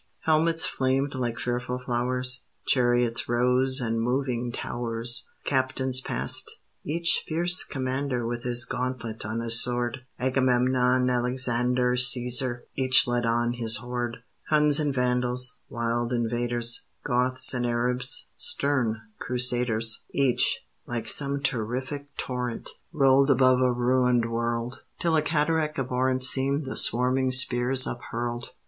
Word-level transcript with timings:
Helmets 0.21 0.65
flamed 0.65 1.13
like 1.13 1.37
fearful 1.37 1.77
flowers; 1.77 2.41
Chariots 2.65 3.29
rose 3.29 3.79
and 3.79 4.01
moving 4.01 4.51
towers; 4.51 5.27
Captains 5.45 6.01
passed; 6.01 6.57
each 6.83 7.23
fierce 7.27 7.63
commander 7.63 8.25
With 8.25 8.41
his 8.41 8.65
gauntlet 8.65 9.23
on 9.27 9.41
his 9.41 9.61
sword: 9.61 9.99
Agamemnon, 10.17 11.07
Alexander, 11.07 11.91
Cæsar, 11.93 12.61
each 12.73 13.05
led 13.05 13.27
on 13.27 13.53
his 13.53 13.77
horde. 13.77 14.23
Huns 14.49 14.79
and 14.79 14.91
Vandals; 14.91 15.59
wild 15.69 16.11
invaders: 16.11 16.85
Goths 17.05 17.53
and 17.53 17.67
Arabs; 17.67 18.31
stern 18.35 19.01
Crusaders: 19.19 20.03
Each, 20.15 20.61
like 20.87 21.07
some 21.07 21.41
terrific 21.43 22.07
torrent, 22.17 22.71
Rolled 22.91 23.29
above 23.29 23.61
a 23.61 23.71
ruined 23.71 24.31
world; 24.31 24.81
Till 24.97 25.15
a 25.15 25.21
cataract 25.21 25.77
abhorrent 25.77 26.23
Seemed 26.23 26.65
the 26.65 26.75
swarming 26.75 27.29
spears 27.29 27.85
uphurled. 27.85 28.49